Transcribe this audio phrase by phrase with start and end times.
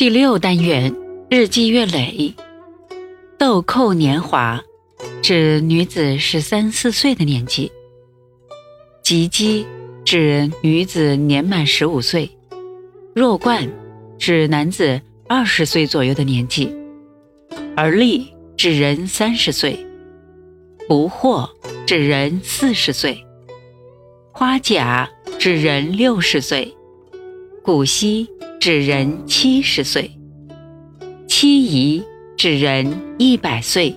[0.00, 0.96] 第六单元
[1.28, 2.34] 日积月累，
[3.36, 4.58] 豆蔻年华，
[5.20, 7.70] 指女子十三四岁的年纪；
[9.02, 9.66] 及笄，
[10.02, 12.26] 指女子年满十五岁；
[13.14, 13.70] 弱冠，
[14.18, 16.74] 指男子二十岁左右的年纪；
[17.76, 18.26] 而立，
[18.56, 19.76] 指人三十岁；
[20.88, 21.46] 不惑，
[21.84, 23.14] 指人四十岁；
[24.32, 25.06] 花甲，
[25.38, 26.74] 指人六十岁；
[27.62, 28.28] 古稀。
[28.60, 30.10] 指人七十岁，
[31.26, 32.02] 七姨
[32.36, 33.96] 指人一百岁。